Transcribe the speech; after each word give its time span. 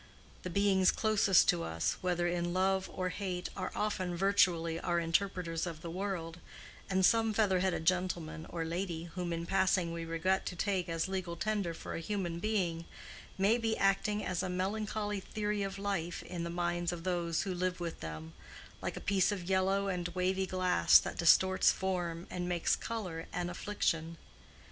The 0.41 0.49
beings 0.49 0.89
closest 0.89 1.47
to 1.49 1.61
us, 1.61 1.97
whether 2.01 2.25
in 2.27 2.55
love 2.55 2.89
or 2.91 3.09
hate, 3.09 3.49
are 3.55 3.71
often 3.75 4.17
virtually 4.17 4.79
our 4.79 4.97
interpreters 4.99 5.67
of 5.67 5.83
the 5.83 5.91
world, 5.91 6.39
and 6.89 7.05
some 7.05 7.33
feather 7.33 7.59
headed 7.59 7.85
gentleman 7.85 8.47
or 8.49 8.65
lady 8.65 9.11
whom 9.13 9.31
in 9.31 9.45
passing 9.45 9.93
we 9.93 10.03
regret 10.03 10.47
to 10.47 10.55
take 10.55 10.89
as 10.89 11.07
legal 11.07 11.35
tender 11.35 11.75
for 11.75 11.93
a 11.93 11.99
human 11.99 12.39
being, 12.39 12.85
may 13.37 13.59
be 13.59 13.77
acting 13.77 14.25
as 14.25 14.41
a 14.41 14.49
melancholy 14.49 15.19
theory 15.19 15.61
of 15.61 15.77
life 15.77 16.23
in 16.23 16.43
the 16.43 16.49
minds 16.49 16.91
of 16.91 17.03
those 17.03 17.43
who 17.43 17.53
live 17.53 17.79
with 17.79 17.99
them—like 17.99 18.97
a 18.97 19.01
piece 19.01 19.31
of 19.31 19.43
yellow 19.47 19.87
and 19.87 20.07
wavy 20.15 20.47
glass 20.47 20.97
that 20.97 21.15
distorts 21.19 21.71
form 21.71 22.25
and 22.31 22.49
makes 22.49 22.75
color 22.75 23.27
an 23.31 23.51
affliction. 23.51 24.17